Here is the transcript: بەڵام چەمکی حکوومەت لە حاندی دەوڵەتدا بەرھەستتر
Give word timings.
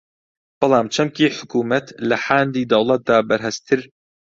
بەڵام 0.59 0.87
چەمکی 0.93 1.35
حکوومەت 1.37 1.85
لە 2.09 2.15
حاندی 2.23 2.69
دەوڵەتدا 2.71 3.17
بەرھەستتر 3.29 3.79